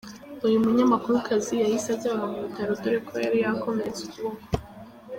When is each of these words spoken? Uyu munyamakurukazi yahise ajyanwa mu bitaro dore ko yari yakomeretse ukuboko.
Uyu 0.45 0.61
munyamakurukazi 0.63 1.53
yahise 1.61 1.87
ajyanwa 1.95 2.25
mu 2.33 2.39
bitaro 2.45 2.71
dore 2.81 2.99
ko 3.07 3.13
yari 3.25 3.37
yakomeretse 3.45 4.01
ukuboko. 4.03 4.41